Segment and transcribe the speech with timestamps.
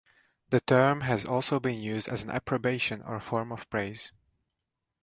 [0.49, 4.11] The term has also been used as an approbation or form of praise.